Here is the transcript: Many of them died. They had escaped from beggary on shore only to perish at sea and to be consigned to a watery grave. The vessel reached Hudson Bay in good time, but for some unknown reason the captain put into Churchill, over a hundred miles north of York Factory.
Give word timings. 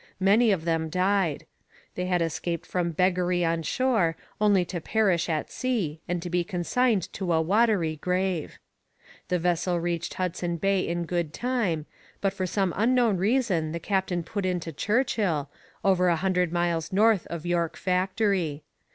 Many 0.19 0.51
of 0.51 0.65
them 0.65 0.89
died. 0.89 1.45
They 1.93 2.07
had 2.07 2.23
escaped 2.23 2.65
from 2.65 2.89
beggary 2.89 3.45
on 3.45 3.61
shore 3.61 4.17
only 4.39 4.65
to 4.65 4.81
perish 4.81 5.29
at 5.29 5.51
sea 5.51 6.01
and 6.07 6.23
to 6.23 6.29
be 6.31 6.43
consigned 6.43 7.13
to 7.13 7.31
a 7.33 7.39
watery 7.39 7.97
grave. 7.97 8.57
The 9.27 9.37
vessel 9.37 9.79
reached 9.79 10.15
Hudson 10.15 10.57
Bay 10.57 10.87
in 10.87 11.05
good 11.05 11.35
time, 11.35 11.85
but 12.19 12.33
for 12.33 12.47
some 12.47 12.73
unknown 12.75 13.17
reason 13.17 13.73
the 13.73 13.79
captain 13.79 14.23
put 14.23 14.43
into 14.43 14.71
Churchill, 14.73 15.51
over 15.85 16.07
a 16.07 16.15
hundred 16.15 16.51
miles 16.51 16.91
north 16.91 17.27
of 17.27 17.45
York 17.45 17.77
Factory. 17.77 18.63